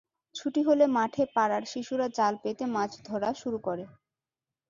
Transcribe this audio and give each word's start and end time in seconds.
ছুটি 0.35 0.61
হলে 0.67 0.85
মাঠে 0.95 1.23
পাড়ার 1.35 1.63
শিশুরা 1.71 2.07
জাল 2.17 2.33
পেতে 2.43 2.65
মাছ 2.75 2.91
ধরা 3.07 3.29
শুরু 3.41 3.57
করে। 3.67 3.83